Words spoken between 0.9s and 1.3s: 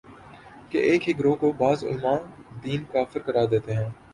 ہی